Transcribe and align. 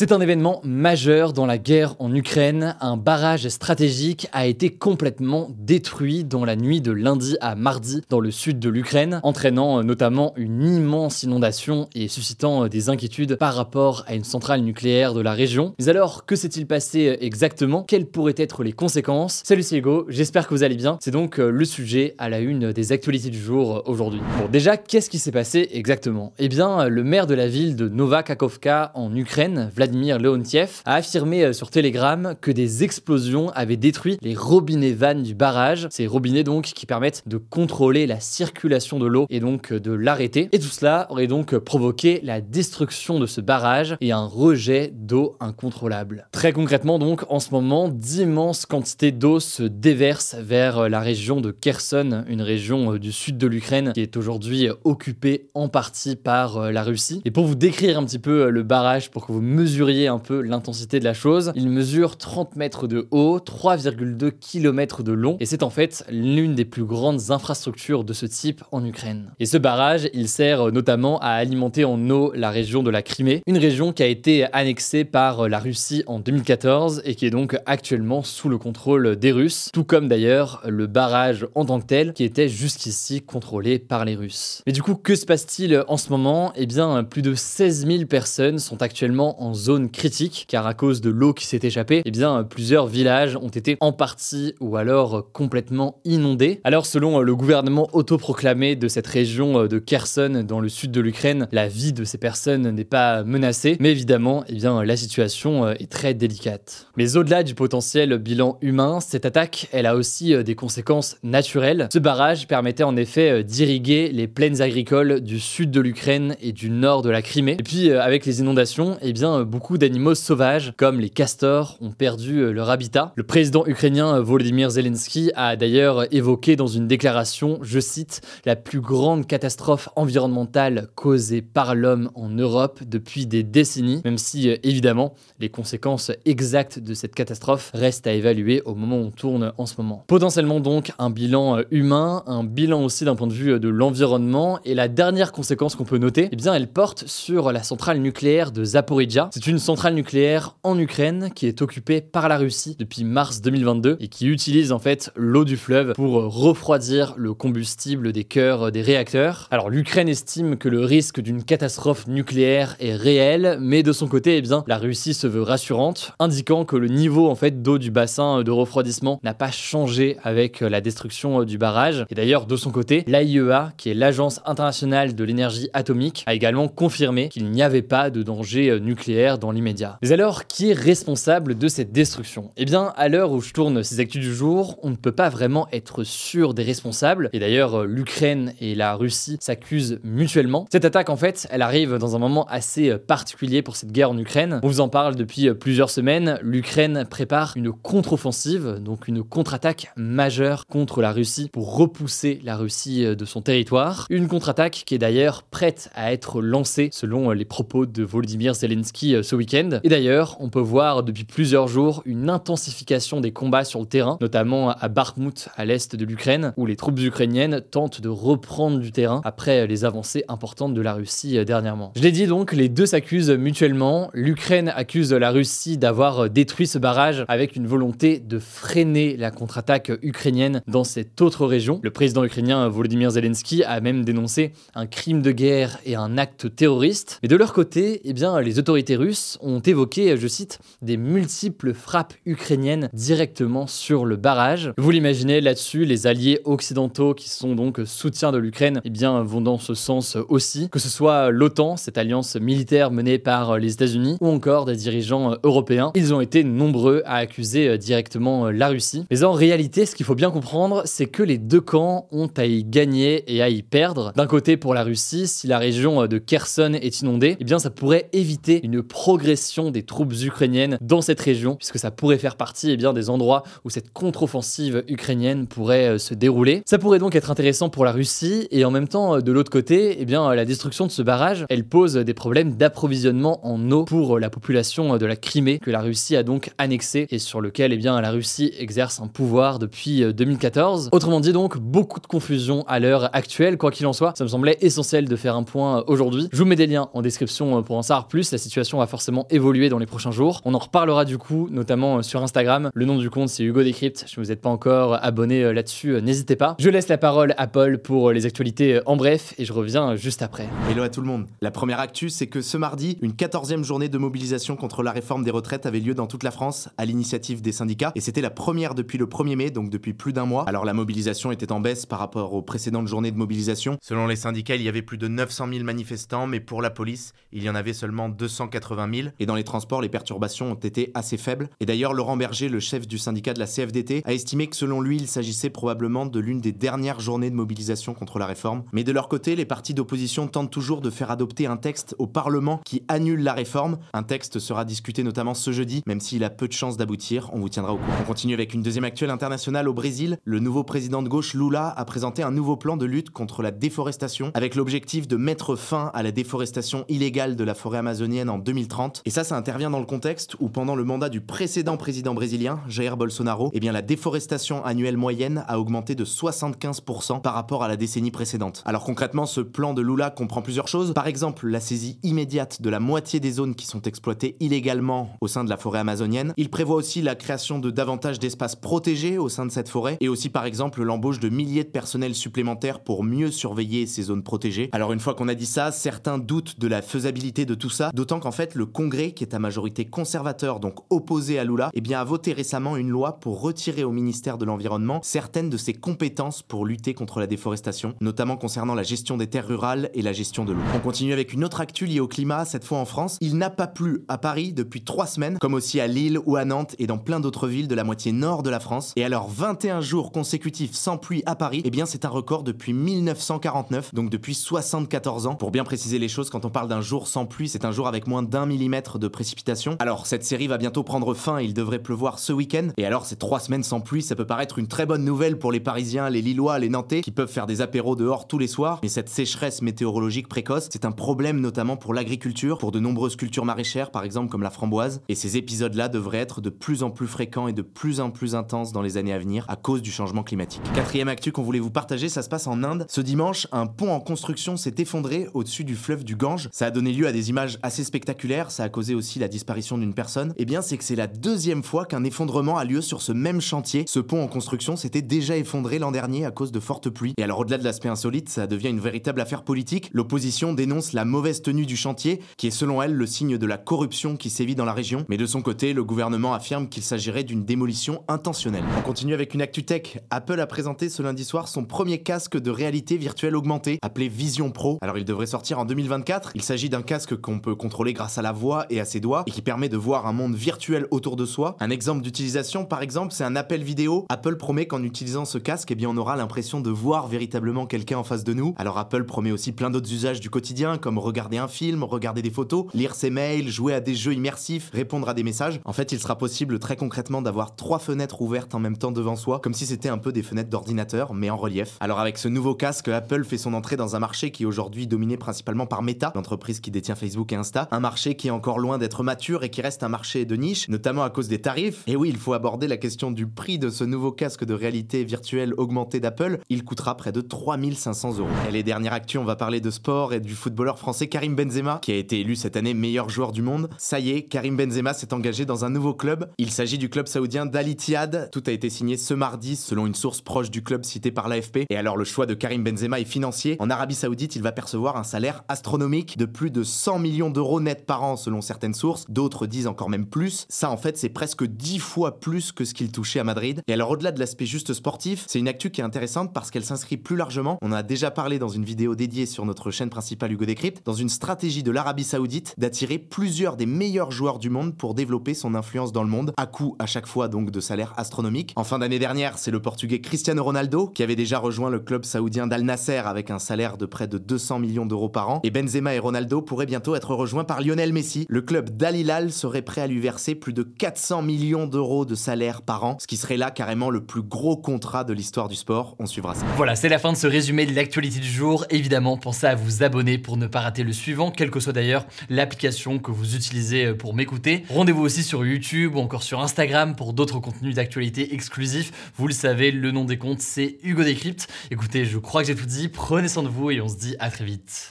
C'est 0.00 0.12
un 0.12 0.20
événement 0.20 0.60
majeur 0.62 1.32
dans 1.32 1.44
la 1.44 1.58
guerre 1.58 1.96
en 1.98 2.14
Ukraine. 2.14 2.76
Un 2.80 2.96
barrage 2.96 3.48
stratégique 3.48 4.28
a 4.32 4.46
été 4.46 4.70
complètement 4.70 5.48
détruit 5.58 6.22
dans 6.22 6.44
la 6.44 6.54
nuit 6.54 6.80
de 6.80 6.92
lundi 6.92 7.36
à 7.40 7.56
mardi 7.56 8.02
dans 8.08 8.20
le 8.20 8.30
sud 8.30 8.60
de 8.60 8.68
l'Ukraine, 8.68 9.18
entraînant 9.24 9.82
notamment 9.82 10.34
une 10.36 10.62
immense 10.62 11.24
inondation 11.24 11.88
et 11.96 12.06
suscitant 12.06 12.68
des 12.68 12.90
inquiétudes 12.90 13.34
par 13.38 13.56
rapport 13.56 14.04
à 14.06 14.14
une 14.14 14.22
centrale 14.22 14.60
nucléaire 14.60 15.14
de 15.14 15.20
la 15.20 15.32
région. 15.32 15.74
Mais 15.80 15.88
alors, 15.88 16.26
que 16.26 16.36
s'est-il 16.36 16.68
passé 16.68 17.18
exactement? 17.20 17.82
Quelles 17.82 18.06
pourraient 18.06 18.34
être 18.36 18.62
les 18.62 18.74
conséquences? 18.74 19.42
Salut, 19.44 19.64
c'est 19.64 19.78
Hugo, 19.78 20.06
j'espère 20.08 20.46
que 20.46 20.54
vous 20.54 20.62
allez 20.62 20.76
bien. 20.76 20.98
C'est 21.00 21.10
donc 21.10 21.38
le 21.38 21.64
sujet 21.64 22.14
à 22.18 22.28
la 22.28 22.38
une 22.38 22.70
des 22.70 22.92
actualités 22.92 23.30
du 23.30 23.40
jour 23.40 23.82
aujourd'hui. 23.86 24.20
Bon, 24.38 24.46
déjà, 24.48 24.76
qu'est-ce 24.76 25.10
qui 25.10 25.18
s'est 25.18 25.32
passé 25.32 25.68
exactement? 25.72 26.34
Eh 26.38 26.48
bien, 26.48 26.86
le 26.86 27.02
maire 27.02 27.26
de 27.26 27.34
la 27.34 27.48
ville 27.48 27.74
de 27.74 27.88
Nova 27.88 28.22
Kakovka 28.22 28.92
en 28.94 29.12
Ukraine, 29.16 29.72
Vladimir 29.74 29.87
Vladimir 29.88 30.18
Leontiev, 30.18 30.82
a 30.84 30.96
affirmé 30.96 31.44
euh, 31.44 31.54
sur 31.54 31.70
Telegram 31.70 32.34
que 32.38 32.50
des 32.50 32.84
explosions 32.84 33.48
avaient 33.54 33.78
détruit 33.78 34.18
les 34.20 34.34
robinets 34.34 34.92
vannes 34.92 35.22
du 35.22 35.34
barrage. 35.34 35.88
Ces 35.90 36.06
robinets 36.06 36.44
donc 36.44 36.64
qui 36.64 36.84
permettent 36.84 37.22
de 37.26 37.38
contrôler 37.38 38.06
la 38.06 38.20
circulation 38.20 38.98
de 38.98 39.06
l'eau 39.06 39.26
et 39.30 39.40
donc 39.40 39.72
euh, 39.72 39.80
de 39.80 39.92
l'arrêter. 39.92 40.50
Et 40.52 40.58
tout 40.58 40.68
cela 40.68 41.06
aurait 41.08 41.26
donc 41.26 41.56
provoqué 41.56 42.20
la 42.22 42.42
destruction 42.42 43.18
de 43.18 43.24
ce 43.24 43.40
barrage 43.40 43.96
et 44.02 44.12
un 44.12 44.26
rejet 44.26 44.92
d'eau 44.94 45.36
incontrôlable. 45.40 46.28
Très 46.32 46.52
concrètement 46.52 46.98
donc, 46.98 47.24
en 47.30 47.40
ce 47.40 47.50
moment, 47.50 47.88
d'immenses 47.88 48.66
quantités 48.66 49.10
d'eau 49.10 49.40
se 49.40 49.62
déversent 49.62 50.36
vers 50.38 50.80
euh, 50.80 50.88
la 50.90 51.00
région 51.00 51.40
de 51.40 51.50
Kherson, 51.50 52.24
une 52.28 52.42
région 52.42 52.96
du 52.96 53.12
sud 53.12 53.38
de 53.38 53.46
l'Ukraine 53.46 53.92
qui 53.94 54.02
est 54.02 54.18
aujourd'hui 54.18 54.68
occupée 54.84 55.48
en 55.54 55.70
partie 55.70 56.14
par 56.14 56.70
la 56.70 56.82
Russie. 56.82 57.22
Et 57.24 57.30
pour 57.30 57.46
vous 57.46 57.54
décrire 57.54 57.98
un 57.98 58.04
petit 58.04 58.18
peu 58.18 58.50
le 58.50 58.62
barrage, 58.62 59.10
pour 59.10 59.26
que 59.26 59.32
vous 59.32 59.40
un 59.80 60.18
peu 60.18 60.40
l'intensité 60.40 60.98
de 60.98 61.04
la 61.04 61.14
chose. 61.14 61.52
Il 61.54 61.68
mesure 61.68 62.16
30 62.16 62.56
mètres 62.56 62.88
de 62.88 63.06
haut, 63.10 63.38
3,2 63.38 64.32
km 64.32 65.02
de 65.02 65.12
long, 65.12 65.36
et 65.38 65.46
c'est 65.46 65.62
en 65.62 65.70
fait 65.70 66.04
l'une 66.10 66.54
des 66.54 66.64
plus 66.64 66.84
grandes 66.84 67.30
infrastructures 67.30 68.04
de 68.04 68.12
ce 68.12 68.26
type 68.26 68.64
en 68.72 68.84
Ukraine. 68.84 69.30
Et 69.38 69.46
ce 69.46 69.56
barrage, 69.56 70.08
il 70.12 70.28
sert 70.28 70.72
notamment 70.72 71.20
à 71.20 71.28
alimenter 71.28 71.84
en 71.84 72.10
eau 72.10 72.32
la 72.34 72.50
région 72.50 72.82
de 72.82 72.90
la 72.90 73.02
Crimée, 73.02 73.42
une 73.46 73.58
région 73.58 73.92
qui 73.92 74.02
a 74.02 74.06
été 74.06 74.52
annexée 74.52 75.04
par 75.04 75.48
la 75.48 75.60
Russie 75.60 76.02
en 76.06 76.18
2014 76.18 77.02
et 77.04 77.14
qui 77.14 77.26
est 77.26 77.30
donc 77.30 77.56
actuellement 77.66 78.22
sous 78.22 78.48
le 78.48 78.58
contrôle 78.58 79.16
des 79.16 79.30
Russes, 79.30 79.70
tout 79.72 79.84
comme 79.84 80.08
d'ailleurs 80.08 80.62
le 80.66 80.86
barrage 80.86 81.46
en 81.54 81.64
tant 81.64 81.80
que 81.80 81.86
tel 81.86 82.12
qui 82.14 82.24
était 82.24 82.48
jusqu'ici 82.48 83.22
contrôlé 83.22 83.78
par 83.78 84.04
les 84.04 84.16
Russes. 84.16 84.62
Mais 84.66 84.72
du 84.72 84.82
coup, 84.82 84.96
que 84.96 85.14
se 85.14 85.24
passe-t-il 85.24 85.84
en 85.86 85.96
ce 85.96 86.10
moment? 86.10 86.52
Eh 86.56 86.66
bien, 86.66 87.04
plus 87.04 87.22
de 87.22 87.34
16 87.34 87.86
000 87.86 88.04
personnes 88.06 88.58
sont 88.58 88.82
actuellement 88.82 89.42
en 89.42 89.54
zone 89.54 89.67
critique, 89.92 90.46
car 90.48 90.66
à 90.66 90.74
cause 90.74 91.00
de 91.00 91.10
l'eau 91.10 91.32
qui 91.32 91.46
s'est 91.46 91.60
échappée, 91.62 92.02
eh 92.04 92.10
bien, 92.10 92.42
plusieurs 92.44 92.86
villages 92.86 93.36
ont 93.36 93.48
été 93.48 93.76
en 93.80 93.92
partie 93.92 94.54
ou 94.60 94.76
alors 94.76 95.30
complètement 95.32 96.00
inondés. 96.04 96.60
Alors, 96.64 96.86
selon 96.86 97.20
le 97.20 97.36
gouvernement 97.36 97.88
autoproclamé 97.92 98.76
de 98.76 98.88
cette 98.88 99.06
région 99.06 99.66
de 99.66 99.78
Kherson, 99.78 100.44
dans 100.46 100.60
le 100.60 100.68
sud 100.68 100.90
de 100.90 101.00
l'Ukraine, 101.00 101.48
la 101.52 101.68
vie 101.68 101.92
de 101.92 102.04
ces 102.04 102.18
personnes 102.18 102.70
n'est 102.70 102.84
pas 102.84 103.24
menacée, 103.24 103.76
mais 103.80 103.90
évidemment, 103.90 104.44
eh 104.48 104.54
bien, 104.54 104.82
la 104.82 104.96
situation 104.96 105.68
est 105.68 105.90
très 105.90 106.14
délicate. 106.14 106.86
Mais 106.96 107.16
au-delà 107.16 107.42
du 107.42 107.54
potentiel 107.54 108.16
bilan 108.18 108.58
humain, 108.62 109.00
cette 109.00 109.26
attaque, 109.26 109.68
elle 109.72 109.86
a 109.86 109.96
aussi 109.96 110.42
des 110.42 110.54
conséquences 110.54 111.16
naturelles. 111.22 111.88
Ce 111.92 111.98
barrage 111.98 112.46
permettait 112.46 112.84
en 112.84 112.96
effet 112.96 113.44
d'irriguer 113.44 114.10
les 114.12 114.28
plaines 114.28 114.62
agricoles 114.62 115.20
du 115.20 115.38
sud 115.40 115.70
de 115.70 115.80
l'Ukraine 115.80 116.36
et 116.40 116.52
du 116.52 116.70
nord 116.70 117.02
de 117.02 117.10
la 117.10 117.22
Crimée. 117.22 117.56
Et 117.58 117.62
puis, 117.62 117.90
avec 117.90 118.24
les 118.24 118.40
inondations, 118.40 118.96
eh 119.02 119.12
bien, 119.12 119.44
beaucoup 119.48 119.78
d'animaux 119.78 120.14
sauvages, 120.14 120.74
comme 120.76 121.00
les 121.00 121.08
castors, 121.10 121.78
ont 121.80 121.90
perdu 121.90 122.38
euh, 122.38 122.52
leur 122.52 122.70
habitat. 122.70 123.12
Le 123.16 123.22
président 123.24 123.66
ukrainien 123.66 124.16
euh, 124.16 124.22
Volodymyr 124.22 124.70
Zelensky 124.70 125.32
a 125.34 125.56
d'ailleurs 125.56 126.12
évoqué 126.14 126.54
dans 126.54 126.66
une 126.66 126.86
déclaration, 126.86 127.58
je 127.62 127.80
cite, 127.80 128.20
la 128.44 128.54
plus 128.54 128.80
grande 128.80 129.26
catastrophe 129.26 129.88
environnementale 129.96 130.88
causée 130.94 131.42
par 131.42 131.74
l'homme 131.74 132.10
en 132.14 132.28
Europe 132.28 132.80
depuis 132.86 133.26
des 133.26 133.42
décennies, 133.42 134.02
même 134.04 134.18
si 134.18 134.50
euh, 134.50 134.56
évidemment 134.62 135.14
les 135.40 135.48
conséquences 135.48 136.12
exactes 136.26 136.78
de 136.78 136.94
cette 136.94 137.14
catastrophe 137.14 137.70
restent 137.74 138.06
à 138.06 138.12
évaluer 138.12 138.62
au 138.66 138.74
moment 138.74 138.98
où 138.98 139.06
on 139.06 139.10
tourne 139.10 139.52
en 139.56 139.66
ce 139.66 139.74
moment. 139.78 140.04
Potentiellement 140.06 140.60
donc 140.60 140.92
un 140.98 141.10
bilan 141.10 141.62
humain, 141.70 142.22
un 142.26 142.44
bilan 142.44 142.84
aussi 142.84 143.04
d'un 143.04 143.16
point 143.16 143.26
de 143.26 143.32
vue 143.32 143.58
de 143.58 143.68
l'environnement, 143.68 144.60
et 144.64 144.74
la 144.74 144.88
dernière 144.88 145.32
conséquence 145.32 145.74
qu'on 145.74 145.84
peut 145.84 145.98
noter, 145.98 146.28
eh 146.30 146.36
bien 146.36 146.52
elle 146.52 146.68
porte 146.68 147.06
sur 147.06 147.50
la 147.50 147.62
centrale 147.62 147.98
nucléaire 147.98 148.52
de 148.52 148.62
Zaporizhia. 148.62 149.30
C'est 149.38 149.46
une 149.46 149.60
centrale 149.60 149.94
nucléaire 149.94 150.56
en 150.64 150.76
Ukraine 150.80 151.30
qui 151.32 151.46
est 151.46 151.62
occupée 151.62 152.00
par 152.00 152.28
la 152.28 152.38
Russie 152.38 152.74
depuis 152.76 153.04
mars 153.04 153.40
2022 153.40 153.96
et 154.00 154.08
qui 154.08 154.26
utilise 154.26 154.72
en 154.72 154.80
fait 154.80 155.12
l'eau 155.14 155.44
du 155.44 155.56
fleuve 155.56 155.92
pour 155.92 156.24
refroidir 156.24 157.14
le 157.16 157.34
combustible 157.34 158.10
des 158.10 158.24
cœurs 158.24 158.72
des 158.72 158.82
réacteurs. 158.82 159.46
Alors 159.52 159.70
l'Ukraine 159.70 160.08
estime 160.08 160.56
que 160.56 160.68
le 160.68 160.80
risque 160.80 161.20
d'une 161.20 161.44
catastrophe 161.44 162.08
nucléaire 162.08 162.74
est 162.80 162.96
réel, 162.96 163.58
mais 163.60 163.84
de 163.84 163.92
son 163.92 164.08
côté, 164.08 164.38
eh 164.38 164.42
bien, 164.42 164.64
la 164.66 164.76
Russie 164.76 165.14
se 165.14 165.28
veut 165.28 165.42
rassurante, 165.42 166.14
indiquant 166.18 166.64
que 166.64 166.74
le 166.74 166.88
niveau 166.88 167.30
en 167.30 167.36
fait 167.36 167.62
d'eau 167.62 167.78
du 167.78 167.92
bassin 167.92 168.42
de 168.42 168.50
refroidissement 168.50 169.20
n'a 169.22 169.34
pas 169.34 169.52
changé 169.52 170.16
avec 170.24 170.62
la 170.62 170.80
destruction 170.80 171.44
du 171.44 171.58
barrage. 171.58 172.04
Et 172.10 172.16
d'ailleurs, 172.16 172.46
de 172.46 172.56
son 172.56 172.72
côté, 172.72 173.04
l'AIEA, 173.06 173.72
qui 173.76 173.88
est 173.88 173.94
l'agence 173.94 174.40
internationale 174.46 175.14
de 175.14 175.22
l'énergie 175.22 175.70
atomique, 175.74 176.24
a 176.26 176.34
également 176.34 176.66
confirmé 176.66 177.28
qu'il 177.28 177.48
n'y 177.52 177.62
avait 177.62 177.82
pas 177.82 178.10
de 178.10 178.24
danger 178.24 178.80
nucléaire 178.80 179.27
dans 179.36 179.50
l'immédiat. 179.50 179.98
Mais 180.00 180.12
alors, 180.12 180.46
qui 180.46 180.70
est 180.70 180.74
responsable 180.74 181.58
de 181.58 181.68
cette 181.68 181.92
destruction? 181.92 182.50
Eh 182.56 182.64
bien, 182.64 182.94
à 182.96 183.08
l'heure 183.08 183.32
où 183.32 183.42
je 183.42 183.52
tourne 183.52 183.82
ces 183.82 184.00
actus 184.00 184.22
du 184.22 184.34
jour, 184.34 184.78
on 184.82 184.90
ne 184.90 184.96
peut 184.96 185.12
pas 185.12 185.28
vraiment 185.28 185.68
être 185.72 186.04
sûr 186.04 186.54
des 186.54 186.62
responsables. 186.62 187.28
Et 187.34 187.40
d'ailleurs, 187.40 187.84
l'Ukraine 187.84 188.54
et 188.60 188.74
la 188.74 188.94
Russie 188.94 189.36
s'accusent 189.40 189.98
mutuellement. 190.04 190.66
Cette 190.72 190.86
attaque, 190.86 191.10
en 191.10 191.16
fait, 191.16 191.46
elle 191.50 191.62
arrive 191.62 191.96
dans 191.96 192.16
un 192.16 192.18
moment 192.18 192.46
assez 192.46 192.96
particulier 192.96 193.60
pour 193.60 193.76
cette 193.76 193.92
guerre 193.92 194.10
en 194.10 194.18
Ukraine. 194.18 194.60
On 194.62 194.68
vous 194.68 194.80
en 194.80 194.88
parle 194.88 195.16
depuis 195.16 195.52
plusieurs 195.54 195.90
semaines. 195.90 196.38
L'Ukraine 196.42 197.04
prépare 197.10 197.54
une 197.56 197.72
contre-offensive, 197.72 198.78
donc 198.80 199.08
une 199.08 199.24
contre-attaque 199.24 199.92
majeure 199.96 200.64
contre 200.66 201.02
la 201.02 201.10
Russie 201.10 201.50
pour 201.52 201.76
repousser 201.76 202.40
la 202.44 202.56
Russie 202.56 203.04
de 203.16 203.24
son 203.24 203.42
territoire. 203.42 204.06
Une 204.10 204.28
contre-attaque 204.28 204.84
qui 204.86 204.94
est 204.94 204.98
d'ailleurs 204.98 205.42
prête 205.42 205.90
à 205.94 206.12
être 206.12 206.40
lancée 206.40 206.90
selon 206.92 207.30
les 207.30 207.44
propos 207.44 207.86
de 207.86 208.04
Volodymyr 208.04 208.54
Zelensky 208.54 209.17
ce 209.22 209.36
week-end. 209.36 209.80
Et 209.82 209.88
d'ailleurs, 209.88 210.36
on 210.40 210.48
peut 210.48 210.60
voir 210.60 211.02
depuis 211.02 211.24
plusieurs 211.24 211.68
jours 211.68 212.02
une 212.04 212.30
intensification 212.30 213.20
des 213.20 213.32
combats 213.32 213.64
sur 213.64 213.80
le 213.80 213.86
terrain, 213.86 214.18
notamment 214.20 214.70
à 214.70 214.88
Bakhmut, 214.88 215.48
à 215.56 215.64
l'est 215.64 215.94
de 215.96 216.04
l'Ukraine, 216.04 216.52
où 216.56 216.66
les 216.66 216.76
troupes 216.76 216.98
ukrainiennes 217.00 217.60
tentent 217.60 218.00
de 218.00 218.08
reprendre 218.08 218.78
du 218.78 218.92
terrain 218.92 219.20
après 219.24 219.66
les 219.66 219.84
avancées 219.84 220.24
importantes 220.28 220.74
de 220.74 220.80
la 220.80 220.94
Russie 220.94 221.38
euh, 221.38 221.44
dernièrement. 221.44 221.92
Je 221.96 222.02
l'ai 222.02 222.12
dit 222.12 222.26
donc, 222.26 222.52
les 222.52 222.68
deux 222.68 222.86
s'accusent 222.86 223.30
mutuellement. 223.30 224.10
L'Ukraine 224.12 224.72
accuse 224.74 225.12
la 225.12 225.30
Russie 225.30 225.78
d'avoir 225.78 226.24
euh, 226.24 226.28
détruit 226.28 226.66
ce 226.66 226.78
barrage 226.78 227.24
avec 227.28 227.56
une 227.56 227.66
volonté 227.66 228.18
de 228.18 228.38
freiner 228.38 229.16
la 229.16 229.30
contre-attaque 229.30 229.92
ukrainienne 230.02 230.62
dans 230.66 230.84
cette 230.84 231.20
autre 231.20 231.46
région. 231.46 231.80
Le 231.82 231.90
président 231.90 232.24
ukrainien 232.24 232.68
Volodymyr 232.68 233.10
Zelensky 233.10 233.64
a 233.64 233.80
même 233.80 234.04
dénoncé 234.04 234.52
un 234.74 234.86
crime 234.86 235.22
de 235.22 235.32
guerre 235.32 235.78
et 235.84 235.94
un 235.94 236.18
acte 236.18 236.54
terroriste. 236.54 237.18
Mais 237.22 237.28
de 237.28 237.36
leur 237.36 237.52
côté, 237.52 238.00
eh 238.04 238.12
bien, 238.12 238.40
les 238.40 238.58
autorités 238.58 238.96
russes 238.96 239.07
Ont 239.40 239.60
évoqué, 239.60 240.16
je 240.18 240.28
cite, 240.28 240.58
des 240.82 240.98
multiples 240.98 241.72
frappes 241.72 242.12
ukrainiennes 242.26 242.90
directement 242.92 243.66
sur 243.66 244.04
le 244.04 244.16
barrage. 244.16 244.72
Vous 244.76 244.90
l'imaginez 244.90 245.40
là-dessus, 245.40 245.86
les 245.86 246.06
alliés 246.06 246.40
occidentaux 246.44 247.14
qui 247.14 247.30
sont 247.30 247.54
donc 247.54 247.80
soutiens 247.86 248.32
de 248.32 248.38
l'Ukraine, 248.38 248.82
eh 248.84 248.90
bien, 248.90 249.22
vont 249.22 249.40
dans 249.40 249.58
ce 249.58 249.72
sens 249.72 250.18
aussi, 250.28 250.68
que 250.68 250.78
ce 250.78 250.90
soit 250.90 251.30
l'OTAN, 251.30 251.78
cette 251.78 251.96
alliance 251.96 252.36
militaire 252.36 252.90
menée 252.90 253.18
par 253.18 253.58
les 253.58 253.72
États-Unis, 253.72 254.18
ou 254.20 254.28
encore 254.28 254.66
des 254.66 254.76
dirigeants 254.76 255.36
européens. 255.42 255.90
Ils 255.94 256.12
ont 256.12 256.20
été 256.20 256.44
nombreux 256.44 257.02
à 257.06 257.16
accuser 257.16 257.78
directement 257.78 258.50
la 258.50 258.68
Russie. 258.68 259.06
Mais 259.10 259.24
en 259.24 259.32
réalité, 259.32 259.86
ce 259.86 259.94
qu'il 259.94 260.04
faut 260.04 260.16
bien 260.16 260.30
comprendre, 260.30 260.82
c'est 260.84 261.06
que 261.06 261.22
les 261.22 261.38
deux 261.38 261.62
camps 261.62 262.08
ont 262.12 262.30
à 262.36 262.44
y 262.44 262.62
gagner 262.62 263.24
et 263.34 263.42
à 263.42 263.48
y 263.48 263.62
perdre. 263.62 264.12
D'un 264.16 264.26
côté, 264.26 264.58
pour 264.58 264.74
la 264.74 264.82
Russie, 264.82 265.26
si 265.26 265.46
la 265.46 265.58
région 265.58 266.06
de 266.06 266.18
Kherson 266.18 266.74
est 266.74 267.00
inondée, 267.00 267.36
eh 267.40 267.44
bien, 267.44 267.58
ça 267.58 267.70
pourrait 267.70 268.10
éviter 268.12 268.60
une 268.62 268.82
progression 268.98 269.70
des 269.70 269.84
troupes 269.84 270.12
ukrainiennes 270.24 270.76
dans 270.80 271.02
cette 271.02 271.20
région, 271.20 271.54
puisque 271.54 271.78
ça 271.78 271.92
pourrait 271.92 272.18
faire 272.18 272.34
partie 272.34 272.72
eh 272.72 272.76
bien, 272.76 272.92
des 272.92 273.10
endroits 273.10 273.44
où 273.64 273.70
cette 273.70 273.92
contre-offensive 273.92 274.82
ukrainienne 274.88 275.46
pourrait 275.46 275.90
euh, 275.90 275.98
se 275.98 276.14
dérouler. 276.14 276.62
Ça 276.66 276.78
pourrait 276.78 276.98
donc 276.98 277.14
être 277.14 277.30
intéressant 277.30 277.68
pour 277.68 277.84
la 277.84 277.92
Russie, 277.92 278.48
et 278.50 278.64
en 278.64 278.72
même 278.72 278.88
temps, 278.88 279.14
euh, 279.14 279.20
de 279.20 279.30
l'autre 279.30 279.52
côté, 279.52 279.98
eh 280.00 280.04
bien, 280.04 280.34
la 280.34 280.44
destruction 280.44 280.84
de 280.84 280.90
ce 280.90 281.02
barrage, 281.02 281.46
elle 281.48 281.62
pose 281.62 281.94
des 281.94 282.12
problèmes 282.12 282.56
d'approvisionnement 282.56 283.38
en 283.46 283.70
eau 283.70 283.84
pour 283.84 284.18
la 284.18 284.30
population 284.30 284.96
de 284.96 285.06
la 285.06 285.14
Crimée, 285.14 285.60
que 285.60 285.70
la 285.70 285.80
Russie 285.80 286.16
a 286.16 286.24
donc 286.24 286.50
annexé 286.58 287.06
et 287.08 287.20
sur 287.20 287.40
lequel 287.40 287.72
eh 287.72 287.76
bien, 287.76 288.00
la 288.00 288.10
Russie 288.10 288.52
exerce 288.58 288.98
un 288.98 289.06
pouvoir 289.06 289.60
depuis 289.60 290.12
2014. 290.12 290.86
Euh, 290.86 290.96
Autrement 290.96 291.20
dit 291.20 291.32
donc, 291.32 291.56
beaucoup 291.56 292.00
de 292.00 292.06
confusion 292.08 292.64
à 292.66 292.80
l'heure 292.80 293.14
actuelle, 293.14 293.58
quoi 293.58 293.70
qu'il 293.70 293.86
en 293.86 293.92
soit, 293.92 294.14
ça 294.18 294.24
me 294.24 294.28
semblait 294.28 294.58
essentiel 294.60 295.04
de 295.04 295.14
faire 295.14 295.36
un 295.36 295.44
point 295.44 295.84
aujourd'hui. 295.86 296.28
Je 296.32 296.38
vous 296.38 296.46
mets 296.46 296.56
des 296.56 296.66
liens 296.66 296.90
en 296.94 297.00
description 297.00 297.62
pour 297.62 297.76
en 297.76 297.82
savoir 297.82 298.08
plus, 298.08 298.32
la 298.32 298.38
situation 298.38 298.78
va 298.78 298.87
forcément 298.88 299.26
évoluer 299.30 299.68
dans 299.68 299.78
les 299.78 299.86
prochains 299.86 300.10
jours. 300.10 300.40
On 300.44 300.54
en 300.54 300.58
reparlera 300.58 301.04
du 301.04 301.18
coup, 301.18 301.48
notamment 301.50 302.02
sur 302.02 302.22
Instagram. 302.22 302.70
Le 302.74 302.84
nom 302.84 302.98
du 302.98 303.10
compte 303.10 303.28
c'est 303.28 303.44
Hugo 303.44 303.62
Decrypt, 303.62 304.04
si 304.06 304.16
vous 304.16 304.24
n'êtes 304.24 304.40
pas 304.40 304.48
encore 304.48 304.98
abonné 305.00 305.52
là-dessus, 305.52 306.02
n'hésitez 306.02 306.34
pas. 306.34 306.56
Je 306.58 306.70
laisse 306.70 306.88
la 306.88 306.98
parole 306.98 307.34
à 307.36 307.46
Paul 307.46 307.78
pour 307.78 308.10
les 308.10 308.26
actualités 308.26 308.80
en 308.86 308.96
bref 308.96 309.34
et 309.38 309.44
je 309.44 309.52
reviens 309.52 309.94
juste 309.94 310.22
après. 310.22 310.48
Hello 310.70 310.82
à 310.82 310.88
tout 310.88 311.00
le 311.00 311.06
monde. 311.06 311.26
La 311.40 311.50
première 311.50 311.80
actu, 311.80 312.10
c'est 312.10 312.26
que 312.26 312.40
ce 312.40 312.56
mardi, 312.56 312.98
une 313.02 313.12
14e 313.12 313.62
journée 313.62 313.88
de 313.88 313.98
mobilisation 313.98 314.56
contre 314.56 314.82
la 314.82 314.92
réforme 314.92 315.24
des 315.24 315.30
retraites 315.30 315.66
avait 315.66 315.80
lieu 315.80 315.94
dans 315.94 316.06
toute 316.06 316.22
la 316.22 316.30
France 316.30 316.68
à 316.78 316.84
l'initiative 316.84 317.42
des 317.42 317.52
syndicats 317.52 317.92
et 317.94 318.00
c'était 318.00 318.20
la 318.20 318.30
première 318.30 318.74
depuis 318.74 318.98
le 318.98 319.06
1er 319.06 319.36
mai, 319.36 319.50
donc 319.50 319.70
depuis 319.70 319.92
plus 319.92 320.12
d'un 320.12 320.24
mois. 320.24 320.44
Alors 320.48 320.64
la 320.64 320.72
mobilisation 320.72 321.32
était 321.32 321.52
en 321.52 321.60
baisse 321.60 321.86
par 321.86 321.98
rapport 321.98 322.32
aux 322.32 322.42
précédentes 322.42 322.88
journées 322.88 323.10
de 323.10 323.18
mobilisation. 323.18 323.76
Selon 323.82 324.06
les 324.06 324.16
syndicats, 324.16 324.56
il 324.56 324.62
y 324.62 324.68
avait 324.68 324.82
plus 324.82 324.98
de 324.98 325.08
900 325.08 325.48
000 325.52 325.64
manifestants, 325.64 326.26
mais 326.26 326.40
pour 326.40 326.62
la 326.62 326.70
police, 326.70 327.12
il 327.32 327.42
y 327.42 327.50
en 327.50 327.54
avait 327.54 327.72
seulement 327.72 328.08
280 328.08 328.77
000. 328.86 329.08
Et 329.18 329.26
dans 329.26 329.34
les 329.34 329.44
transports, 329.44 329.80
les 329.80 329.88
perturbations 329.88 330.52
ont 330.52 330.54
été 330.54 330.90
assez 330.94 331.16
faibles. 331.16 331.48
Et 331.60 331.66
d'ailleurs, 331.66 331.94
Laurent 331.94 332.16
Berger, 332.16 332.48
le 332.48 332.60
chef 332.60 332.86
du 332.86 332.98
syndicat 332.98 333.34
de 333.34 333.38
la 333.38 333.46
CFDT, 333.46 334.02
a 334.04 334.12
estimé 334.12 334.46
que 334.46 334.56
selon 334.56 334.80
lui, 334.80 334.96
il 334.96 335.08
s'agissait 335.08 335.50
probablement 335.50 336.06
de 336.06 336.20
l'une 336.20 336.40
des 336.40 336.52
dernières 336.52 337.00
journées 337.00 337.30
de 337.30 337.34
mobilisation 337.34 337.94
contre 337.94 338.18
la 338.18 338.26
réforme. 338.26 338.64
Mais 338.72 338.84
de 338.84 338.92
leur 338.92 339.08
côté, 339.08 339.36
les 339.36 339.44
partis 339.44 339.74
d'opposition 339.74 340.28
tentent 340.28 340.50
toujours 340.50 340.80
de 340.80 340.90
faire 340.90 341.10
adopter 341.10 341.46
un 341.46 341.56
texte 341.56 341.94
au 341.98 342.06
Parlement 342.06 342.60
qui 342.64 342.82
annule 342.88 343.22
la 343.22 343.32
réforme. 343.32 343.78
Un 343.92 344.02
texte 344.02 344.38
sera 344.38 344.64
discuté 344.64 345.02
notamment 345.02 345.34
ce 345.34 345.52
jeudi, 345.52 345.82
même 345.86 346.00
s'il 346.00 346.24
a 346.24 346.30
peu 346.30 346.48
de 346.48 346.52
chances 346.52 346.76
d'aboutir. 346.76 347.30
On 347.32 347.40
vous 347.40 347.48
tiendra 347.48 347.72
au 347.72 347.78
courant. 347.78 347.96
On 348.00 348.04
continue 348.04 348.34
avec 348.34 348.54
une 348.54 348.62
deuxième 348.62 348.84
actuelle 348.84 349.10
internationale 349.10 349.68
au 349.68 349.74
Brésil. 349.74 350.18
Le 350.24 350.38
nouveau 350.38 350.64
président 350.64 351.02
de 351.02 351.08
gauche 351.08 351.34
Lula 351.34 351.68
a 351.76 351.84
présenté 351.84 352.22
un 352.22 352.30
nouveau 352.30 352.56
plan 352.56 352.76
de 352.76 352.86
lutte 352.86 353.10
contre 353.10 353.42
la 353.42 353.50
déforestation 353.50 354.30
avec 354.34 354.54
l'objectif 354.54 355.08
de 355.08 355.16
mettre 355.16 355.56
fin 355.56 355.90
à 355.94 356.02
la 356.02 356.10
déforestation 356.10 356.84
illégale 356.88 357.36
de 357.36 357.44
la 357.44 357.54
forêt 357.54 357.78
amazonienne 357.78 358.30
en 358.30 358.38
2030. 358.58 359.02
Et 359.04 359.10
ça, 359.10 359.24
ça 359.24 359.36
intervient 359.36 359.70
dans 359.70 359.78
le 359.78 359.86
contexte 359.86 360.36
où 360.40 360.48
pendant 360.48 360.74
le 360.74 360.84
mandat 360.84 361.08
du 361.08 361.20
précédent 361.20 361.76
président 361.76 362.14
brésilien, 362.14 362.60
Jair 362.68 362.96
Bolsonaro, 362.96 363.50
eh 363.52 363.60
bien 363.60 363.72
la 363.72 363.82
déforestation 363.82 364.64
annuelle 364.64 364.96
moyenne 364.96 365.44
a 365.46 365.60
augmenté 365.60 365.94
de 365.94 366.04
75% 366.04 367.20
par 367.20 367.34
rapport 367.34 367.62
à 367.62 367.68
la 367.68 367.76
décennie 367.76 368.10
précédente. 368.10 368.62
Alors 368.66 368.84
concrètement, 368.84 369.26
ce 369.26 369.40
plan 369.40 369.74
de 369.74 369.82
Lula 369.82 370.10
comprend 370.10 370.42
plusieurs 370.42 370.68
choses. 370.68 370.92
Par 370.94 371.06
exemple, 371.06 371.46
la 371.46 371.60
saisie 371.60 371.98
immédiate 372.02 372.60
de 372.62 372.70
la 372.70 372.80
moitié 372.80 373.20
des 373.20 373.30
zones 373.30 373.54
qui 373.54 373.66
sont 373.66 373.82
exploitées 373.82 374.36
illégalement 374.40 375.10
au 375.20 375.28
sein 375.28 375.44
de 375.44 375.50
la 375.50 375.56
forêt 375.56 375.78
amazonienne. 375.78 376.32
Il 376.36 376.50
prévoit 376.50 376.76
aussi 376.76 377.02
la 377.02 377.14
création 377.14 377.58
de 377.58 377.70
davantage 377.70 378.18
d'espaces 378.18 378.56
protégés 378.56 379.18
au 379.18 379.28
sein 379.28 379.46
de 379.46 379.50
cette 379.50 379.68
forêt 379.68 379.96
et 380.00 380.08
aussi 380.08 380.28
par 380.28 380.44
exemple 380.44 380.82
l'embauche 380.82 381.20
de 381.20 381.28
milliers 381.28 381.64
de 381.64 381.68
personnels 381.68 382.14
supplémentaires 382.14 382.80
pour 382.80 383.04
mieux 383.04 383.30
surveiller 383.30 383.86
ces 383.86 384.02
zones 384.02 384.22
protégées. 384.22 384.68
Alors 384.72 384.92
une 384.92 385.00
fois 385.00 385.14
qu'on 385.14 385.28
a 385.28 385.34
dit 385.34 385.46
ça, 385.46 385.70
certains 385.70 386.18
doutent 386.18 386.58
de 386.58 386.66
la 386.66 386.82
faisabilité 386.82 387.46
de 387.46 387.54
tout 387.54 387.70
ça, 387.70 387.90
d'autant 387.94 388.20
qu'en 388.20 388.32
fait 388.32 388.47
le 388.54 388.66
Congrès, 388.66 389.12
qui 389.12 389.24
est 389.24 389.34
à 389.34 389.38
majorité 389.38 389.84
conservateur, 389.84 390.60
donc 390.60 390.76
opposé 390.90 391.38
à 391.38 391.44
Lula, 391.44 391.70
eh 391.74 391.80
bien 391.80 392.00
a 392.00 392.04
voté 392.04 392.32
récemment 392.32 392.76
une 392.76 392.88
loi 392.88 393.20
pour 393.20 393.40
retirer 393.40 393.84
au 393.84 393.90
ministère 393.90 394.38
de 394.38 394.44
l'Environnement 394.44 395.00
certaines 395.02 395.50
de 395.50 395.56
ses 395.56 395.74
compétences 395.74 396.42
pour 396.42 396.66
lutter 396.66 396.94
contre 396.94 397.20
la 397.20 397.26
déforestation, 397.26 397.94
notamment 398.00 398.36
concernant 398.36 398.74
la 398.74 398.82
gestion 398.82 399.16
des 399.16 399.26
terres 399.26 399.46
rurales 399.46 399.90
et 399.94 400.02
la 400.02 400.12
gestion 400.12 400.44
de 400.44 400.52
l'eau. 400.52 400.60
On 400.74 400.80
continue 400.80 401.12
avec 401.12 401.32
une 401.32 401.44
autre 401.44 401.60
actu 401.60 401.86
liée 401.86 402.00
au 402.00 402.08
climat, 402.08 402.44
cette 402.44 402.64
fois 402.64 402.78
en 402.78 402.84
France. 402.84 403.18
Il 403.20 403.36
n'a 403.36 403.50
pas 403.50 403.66
plu 403.66 404.04
à 404.08 404.18
Paris 404.18 404.52
depuis 404.52 404.82
trois 404.82 405.06
semaines, 405.06 405.38
comme 405.38 405.54
aussi 405.54 405.80
à 405.80 405.86
Lille 405.86 406.18
ou 406.26 406.36
à 406.36 406.44
Nantes 406.44 406.74
et 406.78 406.86
dans 406.86 406.98
plein 406.98 407.20
d'autres 407.20 407.48
villes 407.48 407.68
de 407.68 407.74
la 407.74 407.84
moitié 407.84 408.12
nord 408.12 408.42
de 408.42 408.50
la 408.50 408.60
France. 408.60 408.92
Et 408.96 409.04
alors 409.04 409.28
21 409.28 409.80
jours 409.80 410.12
consécutifs 410.12 410.74
sans 410.74 410.98
pluie 410.98 411.22
à 411.26 411.34
Paris, 411.34 411.62
eh 411.64 411.70
bien 411.70 411.86
c'est 411.86 412.04
un 412.04 412.08
record 412.08 412.42
depuis 412.42 412.72
1949, 412.72 413.94
donc 413.94 414.10
depuis 414.10 414.34
74 414.34 415.26
ans. 415.26 415.34
Pour 415.34 415.50
bien 415.50 415.64
préciser 415.64 415.98
les 415.98 416.08
choses, 416.08 416.30
quand 416.30 416.44
on 416.44 416.50
parle 416.50 416.68
d'un 416.68 416.80
jour 416.80 417.08
sans 417.08 417.26
pluie, 417.26 417.48
c'est 417.48 417.64
un 417.64 417.72
jour 417.72 417.88
avec 417.88 418.06
moins 418.06 418.22
d'un 418.22 418.37
millimètre 418.46 418.98
de 418.98 419.08
précipitation. 419.08 419.76
Alors 419.78 420.06
cette 420.06 420.24
série 420.24 420.46
va 420.46 420.58
bientôt 420.58 420.82
prendre 420.82 421.14
fin, 421.14 421.40
il 421.40 421.54
devrait 421.54 421.78
pleuvoir 421.78 422.18
ce 422.18 422.32
week-end. 422.32 422.68
Et 422.76 422.86
alors 422.86 423.06
ces 423.06 423.16
trois 423.16 423.40
semaines 423.40 423.62
sans 423.62 423.80
pluie, 423.80 424.02
ça 424.02 424.16
peut 424.16 424.26
paraître 424.26 424.58
une 424.58 424.68
très 424.68 424.86
bonne 424.86 425.04
nouvelle 425.04 425.38
pour 425.38 425.52
les 425.52 425.60
Parisiens, 425.60 426.10
les 426.10 426.22
Lillois, 426.22 426.58
les 426.58 426.68
Nantais, 426.68 427.00
qui 427.00 427.10
peuvent 427.10 427.30
faire 427.30 427.46
des 427.46 427.60
apéros 427.60 427.96
dehors 427.96 428.26
tous 428.28 428.38
les 428.38 428.46
soirs. 428.46 428.80
Mais 428.82 428.88
cette 428.88 429.08
sécheresse 429.08 429.62
météorologique 429.62 430.28
précoce, 430.28 430.68
c'est 430.70 430.84
un 430.84 430.92
problème 430.92 431.40
notamment 431.40 431.76
pour 431.76 431.94
l'agriculture, 431.94 432.58
pour 432.58 432.72
de 432.72 432.80
nombreuses 432.80 433.16
cultures 433.16 433.44
maraîchères, 433.44 433.90
par 433.90 434.04
exemple 434.04 434.30
comme 434.30 434.42
la 434.42 434.50
framboise. 434.50 435.00
Et 435.08 435.14
ces 435.14 435.36
épisodes-là 435.36 435.88
devraient 435.88 436.18
être 436.18 436.40
de 436.40 436.50
plus 436.50 436.82
en 436.82 436.90
plus 436.90 437.06
fréquents 437.06 437.48
et 437.48 437.52
de 437.52 437.62
plus 437.62 438.00
en 438.00 438.10
plus 438.10 438.34
intenses 438.34 438.72
dans 438.72 438.82
les 438.82 438.96
années 438.96 439.12
à 439.12 439.18
venir 439.18 439.44
à 439.48 439.56
cause 439.56 439.82
du 439.82 439.90
changement 439.90 440.22
climatique. 440.22 440.62
Quatrième 440.74 441.08
actu 441.08 441.32
qu'on 441.32 441.42
voulait 441.42 441.58
vous 441.58 441.70
partager, 441.70 442.08
ça 442.08 442.22
se 442.22 442.28
passe 442.28 442.46
en 442.46 442.62
Inde. 442.62 442.86
Ce 442.88 443.00
dimanche, 443.00 443.46
un 443.52 443.66
pont 443.66 443.92
en 443.92 444.00
construction 444.00 444.56
s'est 444.56 444.74
effondré 444.78 445.28
au-dessus 445.34 445.64
du 445.64 445.76
fleuve 445.76 446.04
du 446.04 446.16
Gange. 446.16 446.48
Ça 446.52 446.66
a 446.66 446.70
donné 446.70 446.92
lieu 446.92 447.06
à 447.06 447.12
des 447.12 447.30
images 447.30 447.58
assez 447.62 447.84
spectaculaires, 447.84 448.27
ça 448.48 448.64
a 448.64 448.68
causé 448.68 448.94
aussi 448.94 449.18
la 449.18 449.28
disparition 449.28 449.78
d'une 449.78 449.94
personne. 449.94 450.34
Eh 450.36 450.44
bien, 450.44 450.60
c'est 450.60 450.76
que 450.76 450.84
c'est 450.84 450.96
la 450.96 451.06
deuxième 451.06 451.62
fois 451.62 451.86
qu'un 451.86 452.04
effondrement 452.04 452.58
a 452.58 452.64
lieu 452.64 452.80
sur 452.80 453.00
ce 453.00 453.12
même 453.12 453.40
chantier. 453.40 453.84
Ce 453.86 454.00
pont 454.00 454.22
en 454.22 454.28
construction 454.28 454.76
s'était 454.76 455.02
déjà 455.02 455.36
effondré 455.36 455.78
l'an 455.78 455.90
dernier 455.92 456.26
à 456.26 456.30
cause 456.30 456.52
de 456.52 456.60
fortes 456.60 456.90
pluies. 456.90 457.14
Et 457.16 457.22
alors, 457.22 457.38
au-delà 457.38 457.58
de 457.58 457.64
l'aspect 457.64 457.88
insolite, 457.88 458.28
ça 458.28 458.46
devient 458.46 458.68
une 458.68 458.80
véritable 458.80 459.20
affaire 459.20 459.44
politique. 459.44 459.88
L'opposition 459.92 460.52
dénonce 460.52 460.92
la 460.92 461.04
mauvaise 461.04 461.40
tenue 461.40 461.64
du 461.64 461.76
chantier, 461.76 462.20
qui 462.36 462.48
est 462.48 462.50
selon 462.50 462.82
elle 462.82 462.92
le 462.92 463.06
signe 463.06 463.38
de 463.38 463.46
la 463.46 463.56
corruption 463.56 464.16
qui 464.16 464.28
sévit 464.28 464.54
dans 464.54 464.66
la 464.66 464.74
région. 464.74 465.06
Mais 465.08 465.16
de 465.16 465.26
son 465.26 465.40
côté, 465.40 465.72
le 465.72 465.84
gouvernement 465.84 466.34
affirme 466.34 466.68
qu'il 466.68 466.82
s'agirait 466.82 467.24
d'une 467.24 467.44
démolition 467.44 468.04
intentionnelle. 468.08 468.64
On 468.78 468.82
continue 468.82 469.14
avec 469.14 469.32
une 469.32 469.42
actu 469.42 469.64
tech. 469.64 469.98
Apple 470.10 470.38
a 470.38 470.46
présenté 470.46 470.88
ce 470.90 471.02
lundi 471.02 471.24
soir 471.24 471.48
son 471.48 471.64
premier 471.64 472.02
casque 472.02 472.38
de 472.38 472.50
réalité 472.50 472.98
virtuelle 472.98 473.36
augmentée, 473.36 473.78
appelé 473.82 474.08
Vision 474.08 474.50
Pro. 474.50 474.78
Alors 474.82 474.98
il 474.98 475.04
devrait 475.04 475.26
sortir 475.26 475.58
en 475.58 475.64
2024. 475.64 476.32
Il 476.34 476.42
s'agit 476.42 476.68
d'un 476.68 476.82
casque 476.82 477.16
qu'on 477.16 477.38
peut 477.38 477.54
contrôler 477.54 477.92
grâce 477.92 478.17
à 478.17 478.17
la 478.22 478.32
voix 478.32 478.66
et 478.70 478.80
à 478.80 478.84
ses 478.84 479.00
doigts, 479.00 479.24
et 479.26 479.30
qui 479.30 479.42
permet 479.42 479.68
de 479.68 479.76
voir 479.76 480.06
un 480.06 480.12
monde 480.12 480.34
virtuel 480.34 480.86
autour 480.90 481.16
de 481.16 481.24
soi. 481.26 481.56
Un 481.60 481.70
exemple 481.70 482.02
d'utilisation, 482.02 482.64
par 482.64 482.82
exemple, 482.82 483.12
c'est 483.12 483.24
un 483.24 483.36
appel 483.36 483.62
vidéo. 483.62 484.06
Apple 484.08 484.36
promet 484.36 484.66
qu'en 484.66 484.82
utilisant 484.82 485.24
ce 485.24 485.38
casque, 485.38 485.70
eh 485.70 485.74
bien, 485.74 485.88
on 485.88 485.96
aura 485.96 486.16
l'impression 486.16 486.60
de 486.60 486.70
voir 486.70 487.06
véritablement 487.06 487.66
quelqu'un 487.66 487.98
en 487.98 488.04
face 488.04 488.24
de 488.24 488.32
nous. 488.32 488.54
Alors 488.58 488.78
Apple 488.78 489.04
promet 489.04 489.32
aussi 489.32 489.52
plein 489.52 489.70
d'autres 489.70 489.92
usages 489.92 490.20
du 490.20 490.30
quotidien, 490.30 490.78
comme 490.78 490.98
regarder 490.98 491.38
un 491.38 491.48
film, 491.48 491.84
regarder 491.84 492.22
des 492.22 492.30
photos, 492.30 492.66
lire 492.74 492.94
ses 492.94 493.10
mails, 493.10 493.48
jouer 493.48 493.74
à 493.74 493.80
des 493.80 493.94
jeux 493.94 494.14
immersifs, 494.14 494.70
répondre 494.72 495.08
à 495.08 495.14
des 495.14 495.22
messages. 495.22 495.60
En 495.64 495.72
fait, 495.72 495.92
il 495.92 495.98
sera 495.98 496.16
possible 496.18 496.58
très 496.58 496.76
concrètement 496.76 497.22
d'avoir 497.22 497.56
trois 497.56 497.78
fenêtres 497.78 498.22
ouvertes 498.22 498.54
en 498.54 498.58
même 498.58 498.76
temps 498.76 498.92
devant 498.92 499.16
soi, 499.16 499.40
comme 499.40 499.54
si 499.54 499.66
c'était 499.66 499.88
un 499.88 499.98
peu 499.98 500.12
des 500.12 500.22
fenêtres 500.22 500.50
d'ordinateur, 500.50 501.14
mais 501.14 501.30
en 501.30 501.36
relief. 501.36 501.76
Alors 501.80 501.98
avec 501.98 502.18
ce 502.18 502.28
nouveau 502.28 502.54
casque, 502.54 502.88
Apple 502.88 503.24
fait 503.24 503.38
son 503.38 503.54
entrée 503.54 503.76
dans 503.76 503.96
un 503.96 503.98
marché 503.98 504.30
qui 504.30 504.42
est 504.42 504.46
aujourd'hui 504.46 504.86
dominé 504.86 505.16
principalement 505.16 505.66
par 505.66 505.82
Meta, 505.82 506.12
l'entreprise 506.14 506.60
qui 506.60 506.70
détient 506.70 506.94
Facebook 506.94 507.32
et 507.32 507.36
Insta. 507.36 507.68
Un 507.70 507.80
marché 507.80 508.07
qui 508.14 508.28
est 508.28 508.32
encore 508.32 508.58
loin 508.58 508.78
d'être 508.78 509.02
mature 509.02 509.44
et 509.44 509.50
qui 509.50 509.60
reste 509.60 509.82
un 509.82 509.88
marché 509.88 510.24
de 510.24 510.36
niche, 510.36 510.68
notamment 510.68 511.02
à 511.02 511.10
cause 511.10 511.28
des 511.28 511.40
tarifs. 511.40 511.82
Et 511.86 511.96
oui, 511.96 512.08
il 512.08 512.16
faut 512.16 512.32
aborder 512.32 512.68
la 512.68 512.76
question 512.76 513.10
du 513.10 513.26
prix 513.26 513.58
de 513.58 513.70
ce 513.70 513.84
nouveau 513.84 514.12
casque 514.12 514.44
de 514.44 514.54
réalité 514.54 515.04
virtuelle 515.04 515.54
augmentée 515.56 516.00
d'Apple. 516.00 516.40
Il 516.48 516.64
coûtera 516.64 516.96
près 516.96 517.12
de 517.12 517.20
3500 517.20 518.18
euros. 518.18 518.28
Et 518.48 518.52
les 518.52 518.62
dernières 518.62 518.92
actus, 518.92 519.20
on 519.20 519.24
va 519.24 519.36
parler 519.36 519.60
de 519.60 519.70
sport 519.70 520.12
et 520.12 520.20
du 520.20 520.34
footballeur 520.34 520.78
français 520.78 521.08
Karim 521.08 521.34
Benzema, 521.34 521.78
qui 521.82 521.92
a 521.92 521.96
été 521.96 522.20
élu 522.20 522.36
cette 522.36 522.56
année 522.56 522.74
meilleur 522.74 523.08
joueur 523.08 523.32
du 523.32 523.42
monde. 523.42 523.68
Ça 523.78 524.00
y 524.00 524.10
est, 524.10 524.22
Karim 524.22 524.56
Benzema 524.56 524.94
s'est 524.94 525.12
engagé 525.12 525.44
dans 525.44 525.64
un 525.64 525.70
nouveau 525.70 525.94
club. 525.94 526.30
Il 526.38 526.50
s'agit 526.50 526.78
du 526.78 526.88
club 526.88 527.06
saoudien 527.06 527.46
d'Al 527.46 527.68
Ittihad. 527.68 528.28
Tout 528.32 528.44
a 528.46 528.52
été 528.52 528.70
signé 528.70 528.96
ce 528.96 529.14
mardi 529.14 529.56
selon 529.56 529.86
une 529.86 529.94
source 529.94 530.20
proche 530.20 530.50
du 530.50 530.62
club 530.62 530.84
cité 530.84 531.10
par 531.10 531.28
l'AFP. 531.28 531.66
Et 531.70 531.76
alors 531.76 531.96
le 531.96 532.04
choix 532.04 532.26
de 532.26 532.34
Karim 532.34 532.64
Benzema 532.64 533.00
est 533.00 533.04
financier. 533.04 533.56
En 533.58 533.70
Arabie 533.70 533.94
Saoudite, 533.94 534.36
il 534.36 534.42
va 534.42 534.52
percevoir 534.52 534.96
un 534.96 535.04
salaire 535.04 535.44
astronomique 535.48 536.18
de 536.18 536.26
plus 536.26 536.50
de 536.50 536.62
100 536.62 536.98
millions 536.98 537.30
d'euros 537.30 537.60
net 537.60 537.86
par 537.86 537.97
selon 538.16 538.40
certaines 538.40 538.74
sources, 538.74 539.04
d'autres 539.08 539.46
disent 539.46 539.66
encore 539.66 539.90
même 539.90 540.06
plus. 540.06 540.46
Ça, 540.48 540.70
en 540.70 540.76
fait, 540.76 540.96
c'est 540.96 541.08
presque 541.08 541.44
10 541.44 541.78
fois 541.78 542.20
plus 542.20 542.52
que 542.52 542.64
ce 542.64 542.74
qu'il 542.74 542.90
touchait 542.90 543.20
à 543.20 543.24
Madrid. 543.24 543.62
Et 543.66 543.72
alors, 543.72 543.90
au-delà 543.90 544.12
de 544.12 544.20
l'aspect 544.20 544.46
juste 544.46 544.72
sportif, 544.72 545.24
c'est 545.28 545.38
une 545.38 545.48
actu 545.48 545.70
qui 545.70 545.80
est 545.80 545.84
intéressante 545.84 546.32
parce 546.32 546.50
qu'elle 546.50 546.64
s'inscrit 546.64 546.96
plus 546.96 547.16
largement, 547.16 547.58
on 547.62 547.72
a 547.72 547.82
déjà 547.82 548.10
parlé 548.10 548.38
dans 548.38 548.48
une 548.48 548.64
vidéo 548.64 548.94
dédiée 548.94 549.26
sur 549.26 549.44
notre 549.44 549.70
chaîne 549.70 549.90
principale 549.90 550.32
Hugo 550.32 550.44
Décrypte, 550.44 550.84
dans 550.84 550.94
une 550.94 551.08
stratégie 551.08 551.62
de 551.62 551.70
l'Arabie 551.70 552.04
Saoudite 552.04 552.54
d'attirer 552.58 552.98
plusieurs 552.98 553.56
des 553.56 553.66
meilleurs 553.66 554.10
joueurs 554.10 554.38
du 554.38 554.50
monde 554.50 554.76
pour 554.76 554.94
développer 554.94 555.34
son 555.34 555.54
influence 555.54 555.92
dans 555.92 556.02
le 556.02 556.08
monde, 556.08 556.32
à 556.36 556.46
coup 556.46 556.76
à 556.78 556.86
chaque 556.86 557.06
fois 557.06 557.28
donc 557.28 557.50
de 557.50 557.60
salaires 557.60 557.94
astronomiques. 557.96 558.52
En 558.56 558.64
fin 558.64 558.78
d'année 558.78 558.98
dernière, 558.98 559.38
c'est 559.38 559.50
le 559.50 559.60
portugais 559.60 560.00
Cristiano 560.00 560.42
Ronaldo 560.42 560.88
qui 560.88 561.02
avait 561.02 561.16
déjà 561.16 561.38
rejoint 561.38 561.70
le 561.70 561.80
club 561.80 562.04
saoudien 562.04 562.46
d'Al 562.46 562.62
Nasser 562.62 563.02
avec 563.04 563.30
un 563.30 563.38
salaire 563.38 563.76
de 563.76 563.86
près 563.86 564.06
de 564.06 564.18
200 564.18 564.58
millions 564.58 564.86
d'euros 564.86 565.08
par 565.08 565.30
an. 565.30 565.40
Et 565.44 565.50
Benzema 565.50 565.94
et 565.94 565.98
Ronaldo 565.98 566.42
pourraient 566.42 566.66
bientôt 566.66 566.94
être 566.94 567.14
rejoints 567.14 567.44
par 567.44 567.60
Lionel 567.60 567.87
Messi. 567.92 568.26
Le 568.28 568.42
club 568.42 568.76
d'Al 568.76 568.96
Hilal 568.96 569.32
serait 569.32 569.62
prêt 569.62 569.80
à 569.80 569.86
lui 569.86 570.00
verser 570.00 570.34
plus 570.34 570.52
de 570.52 570.62
400 570.62 571.22
millions 571.22 571.66
d'euros 571.66 572.04
de 572.04 572.14
salaire 572.14 572.62
par 572.62 572.84
an, 572.84 572.96
ce 573.00 573.06
qui 573.06 573.16
serait 573.16 573.36
là 573.36 573.50
carrément 573.50 573.90
le 573.90 574.04
plus 574.04 574.22
gros 574.22 574.56
contrat 574.56 575.04
de 575.04 575.12
l'histoire 575.12 575.48
du 575.48 575.54
sport. 575.54 575.96
On 575.98 576.06
suivra 576.06 576.34
ça. 576.34 576.46
Voilà, 576.56 576.76
c'est 576.76 576.88
la 576.88 576.98
fin 576.98 577.12
de 577.12 577.16
ce 577.16 577.26
résumé 577.26 577.66
de 577.66 577.74
l'actualité 577.74 578.20
du 578.20 578.28
jour. 578.28 578.64
Évidemment, 578.70 579.16
pensez 579.16 579.46
à 579.46 579.54
vous 579.54 579.82
abonner 579.82 580.18
pour 580.18 580.36
ne 580.36 580.46
pas 580.46 580.60
rater 580.60 580.82
le 580.82 580.92
suivant, 580.92 581.30
quelle 581.30 581.50
que 581.50 581.60
soit 581.60 581.72
d'ailleurs 581.72 582.06
l'application 582.28 582.98
que 582.98 583.10
vous 583.10 583.36
utilisez 583.36 583.86
euh, 583.86 583.94
pour 583.94 584.14
m'écouter. 584.14 584.64
Rendez-vous 584.70 585.02
aussi 585.02 585.22
sur 585.22 585.44
YouTube 585.44 585.94
ou 585.96 585.98
encore 585.98 586.22
sur 586.22 586.40
Instagram 586.40 586.96
pour 586.96 587.12
d'autres 587.12 587.40
contenus 587.40 587.74
d'actualité 587.74 588.34
exclusifs. 588.34 589.12
Vous 589.16 589.26
le 589.26 589.34
savez, 589.34 589.70
le 589.70 589.90
nom 589.90 590.04
des 590.04 590.18
comptes, 590.18 590.40
c'est 590.40 590.78
Hugo 590.82 591.02
Décrypte. 591.02 591.48
Écoutez, 591.70 592.04
je 592.04 592.18
crois 592.18 592.42
que 592.42 592.48
j'ai 592.48 592.54
tout 592.54 592.66
dit. 592.66 592.88
Prenez 592.88 593.28
soin 593.28 593.42
de 593.42 593.48
vous 593.48 593.70
et 593.70 593.80
on 593.80 593.88
se 593.88 593.96
dit 593.96 594.16
à 594.18 594.30
très 594.30 594.44
vite. 594.44 594.90